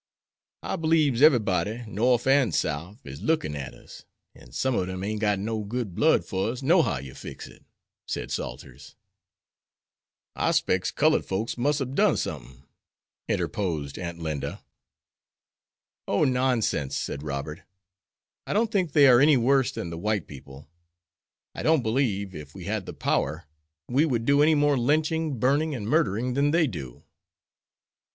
[0.63, 5.21] "I beliebs eberybody, Norf and Souf, is lookin' at us; an' some ob dem ain't
[5.21, 7.63] got no good blood fer us, nohow you fix it,"
[8.07, 8.95] said Salters.
[10.35, 12.63] "I specs cullud folks mus' hab done somethin',"
[13.27, 14.63] interposed Aunt Linda.
[16.07, 17.61] "O, nonsense," said Robert.
[18.47, 20.67] "I don't think they are any worse than the white people.
[21.53, 23.45] I don't believe, if we had the power,
[23.87, 27.03] we would do any more lynching, burning, and murdering than they do."